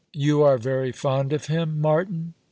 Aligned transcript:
"You 0.25 0.41
are 0.41 0.57
very 0.57 0.91
fond 0.91 1.31
of 1.31 1.45
him, 1.45 1.79
Martin 1.79 2.33